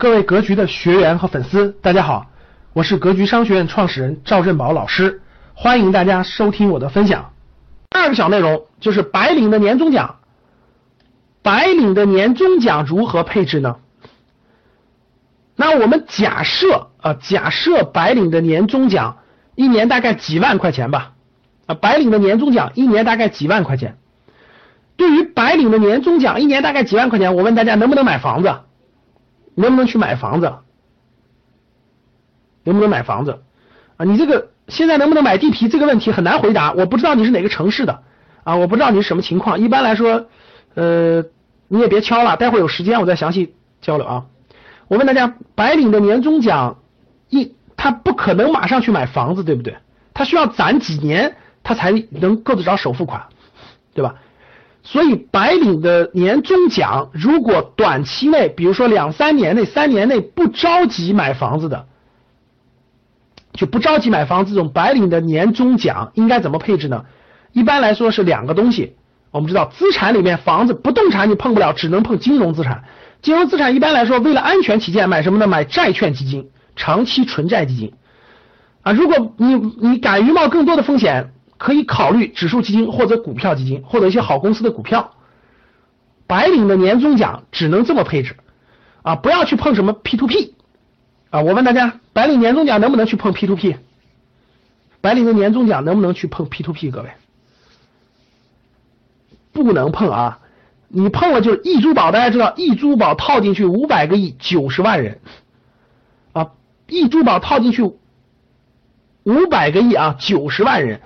[0.00, 2.30] 各位格局的学员和粉丝，大家好，
[2.72, 5.20] 我是格局商学院创始人赵振宝老师，
[5.52, 7.34] 欢迎大家收听我的分享。
[7.90, 10.16] 第二个小内容就是白领的年终奖，
[11.42, 13.76] 白领的年终奖如何配置呢？
[15.54, 19.18] 那我们假设啊，假设白领的年终奖
[19.54, 21.12] 一年大概几万块钱吧，
[21.66, 23.98] 啊，白领的年终奖一年大概几万块钱。
[24.96, 28.60] 对于白领的年终奖一年大概几万块钱，我问大家能不能买房子？
[29.54, 30.52] 能不能去买房子？
[32.64, 33.40] 能不能买房子？
[33.96, 38.02] 啊，你这个现在能不能买地皮这个问题很难回答，我不知道你是哪个城市的
[38.44, 39.60] 啊，我不知道你是什么情况。
[39.60, 40.26] 一般来说，
[40.74, 41.24] 呃，
[41.68, 44.26] 你也别敲了，待会有时间我再详细交流啊。
[44.88, 46.78] 我问大家，白领的年终奖
[47.28, 49.76] 一，他不可能马上去买房子，对不对？
[50.12, 53.26] 他需要攒几年，他才能够得着首付款，
[53.94, 54.16] 对吧？
[54.82, 61.86] 所以，白领的年终奖如果短期内，比如说两三年内、三年内不着急买房子的，
[63.52, 67.04] 就不着急买房子，这种白领的年终奖应该怎么配置呢？
[67.52, 68.96] 一般来说是两个东西。
[69.30, 72.84] 我们知道，资产里面房子、不动产你碰不了，只能碰金融资产。
[73.20, 75.46] 金融资产一般来说，为了安全起见，买什么呢？
[75.46, 77.92] 买债券基金、长期纯债基金。
[78.80, 81.32] 啊，如果你你敢于冒更多的风险。
[81.60, 85.12] 可以考虑指数基金或者股票基金，或者一些好公司的股票。
[86.26, 88.34] 白领的年终奖只能这么配置
[89.02, 90.54] 啊，不要去碰什么 P to P
[91.28, 91.42] 啊。
[91.42, 93.76] 我问大家，白领年终奖能不能去碰 P to P？
[95.02, 96.90] 白领的年终奖能不能去碰 P to P？
[96.90, 97.10] 各位，
[99.52, 100.38] 不能碰啊！
[100.88, 105.20] 你碰了就是易珠宝，大家知道易珠宝套进去五百个亿，九十万人
[106.32, 106.52] 啊，
[106.86, 107.82] 易珠宝套进去
[109.24, 111.02] 五百个亿啊，九十万人。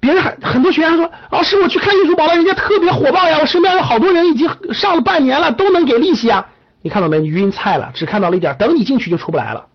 [0.00, 6.46] 别人还很多学员说，老师我去看易珠宝了，人家特别火爆呀，我身边有好多人已经上了半年了，都能给利息啊。
[6.82, 7.20] 你看到没？
[7.20, 9.66] 你晕菜了，只看到了一点，等你进去就出不来了。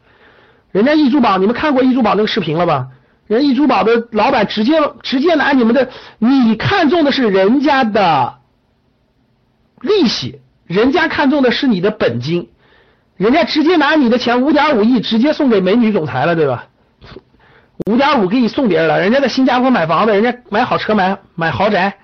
[0.72, 2.88] 人家易珠宝，你们看过易珠宝那个视频了吧？
[3.28, 5.90] 人易珠宝的老板直接直接拿你们的，
[6.20, 8.36] 你看中的是人家的
[9.82, 12.50] 利息，人家看中的是你的本金，
[13.16, 16.66] 人家直接拿你的钱五点五亿直接送给美女总裁了，对吧？
[17.86, 21.98] 五点五给你送别人了，人家在新加坡买房子，人家买好车买买豪宅，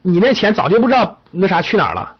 [0.00, 2.16] 你那钱早就不知道那啥去哪儿了，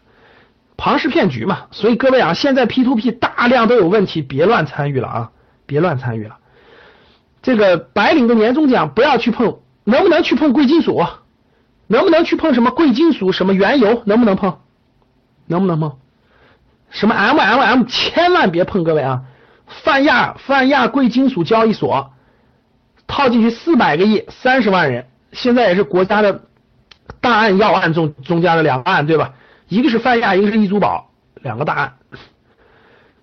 [0.77, 1.63] 庞氏骗局嘛。
[1.71, 5.31] 所以各位啊，现在 P to P 大量都有问题，别乱参与了啊，
[5.65, 6.37] 别乱参与了。
[7.41, 11.03] 这个白领的年终奖不要去碰，能不能去碰贵金属？
[11.87, 13.31] 能不能去碰什么贵金属？
[13.31, 14.03] 什么原油？
[14.05, 14.59] 能不能碰？
[15.47, 15.97] 能不能碰？
[16.89, 17.83] 什么 M M M？
[17.85, 19.23] 千万别碰，各位啊！
[19.65, 22.13] 泛亚泛亚贵金属交易所。
[23.23, 26.41] 套进去四百个亿，三十万人，现在也是国家的
[27.21, 29.33] 大案要案中中间的两个案，对吧？
[29.69, 31.09] 一个是泛亚，一个是易珠宝，
[31.41, 31.93] 两个大案，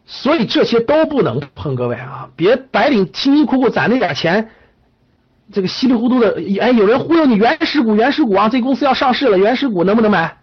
[0.06, 4.48] 所以这些都不能碰，各位啊，别白领辛辛苦苦攒那点钱，
[5.52, 10.38] 这个稀里糊涂的，哎，有人忽悠你原始股，原始股啊，这公司要上市了，原始股能不能买？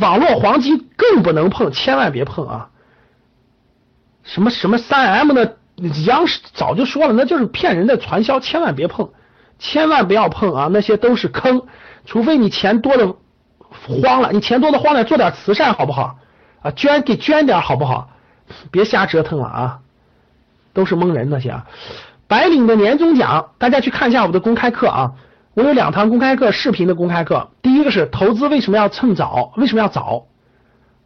[0.00, 2.70] 网络黄金更不能碰，千万别碰啊！
[4.24, 5.58] 什么什么三 M 的。
[6.06, 9.10] 央视早就说了，那就是骗人的传销，千万别碰，
[9.58, 10.68] 千万不要碰啊！
[10.70, 11.62] 那些都是坑，
[12.04, 13.14] 除非你钱多的
[14.02, 16.18] 慌了，你钱多的慌了，做点慈善好不好？
[16.62, 18.10] 啊，捐给捐点好不好？
[18.70, 19.78] 别瞎折腾了啊！
[20.72, 21.66] 都是蒙人那些啊！
[22.26, 25.12] 白领的年终奖，大家去看一下我的公开课啊！
[25.54, 30.26] 我有两堂公开课，视频的公开课，第一个是投资为什么要趁早，为什么要早？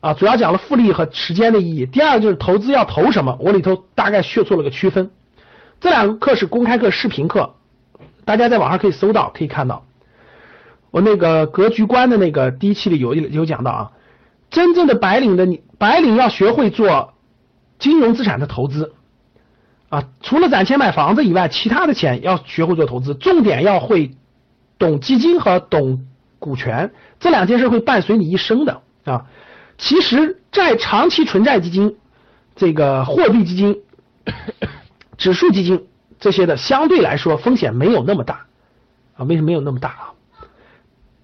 [0.03, 1.87] 啊，主要讲了复利和时间的意义。
[1.87, 5.13] 第二个就是投资要投什么，我里头大概去做了个区分。
[5.81, 7.55] 这两个课是公开课、视频课，
[8.25, 9.87] 大家在网上可以搜到，可以看到。
[10.91, 13.93] 我那个格局观的那个第一期里有有讲到啊，
[14.51, 17.15] 真正的白领的你，白领要学会做
[17.79, 18.93] 金融资产的投资
[19.89, 24.17] 啊，除了攒钱买房子以外，其他的钱要学会做投资，重点要会
[24.79, 26.07] 懂基金和懂
[26.41, 29.27] 股权，这两件事会伴随你一生的啊。
[29.83, 31.97] 其实债长期纯债基金、
[32.55, 33.83] 这个货币基金、
[35.19, 35.89] 指数基金
[36.21, 38.47] 这些的，相对来说风险没有那么大
[39.17, 39.25] 啊。
[39.25, 40.05] 为什么没有那么大啊？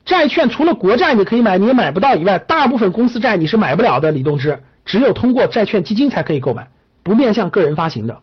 [0.04, 4.10] 债券除了国债你可以买，你也买不到以外，大部分公司债你是买不了的。
[4.10, 6.68] 李东芝只有通过债券基金才可以购买，
[7.04, 8.22] 不面向个人发行的，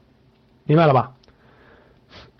[0.65, 1.11] 明白了吧？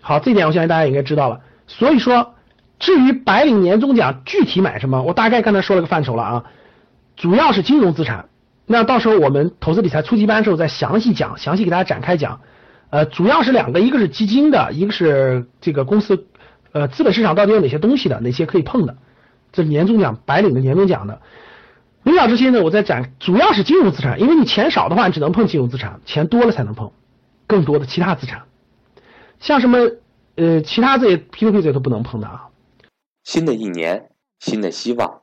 [0.02, 1.40] 好，这点我相信大家应该知道了。
[1.66, 2.34] 所以说，
[2.78, 6.44] 至于白领年终奖具体买什么，我大概刚才说了个范畴了啊。
[7.16, 8.28] 主要是金融资产，
[8.66, 12.40] 那到时候我们投资理财初级班的时候再详细讲，详细给大家展开讲。
[12.90, 16.26] 呃，主要是两个，一个是基金的，一个是这个公司
[16.72, 18.96] 呃资本市场到底有哪些东西的，哪些可以碰的，
[19.50, 21.20] 这年终奖白领的年终奖的。
[22.04, 26.92] 领导这些呢，我在讲，主要是金融资产，因为你钱少的话，你只能碰金融资产，钱多了才能碰
[27.48, 28.42] 更多的其他资产，
[29.40, 29.78] 像什么
[30.36, 32.46] 呃其他这些 P to P 这些都不能碰的啊。
[33.24, 35.22] 新的一年，新的希望，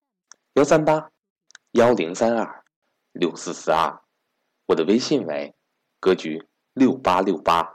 [0.55, 1.09] 幺三八
[1.71, 2.65] 幺零三二
[3.13, 4.01] 六四四二，
[4.65, 5.55] 我的微信为
[6.01, 7.70] 格局六八六八。